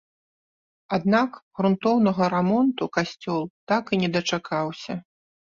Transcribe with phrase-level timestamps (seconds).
[0.97, 3.41] Аднак грунтоўнага рамонту касцёл
[3.73, 4.93] так і не дачакаўся.